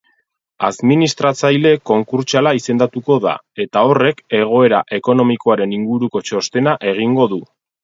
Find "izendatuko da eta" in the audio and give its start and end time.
2.61-3.85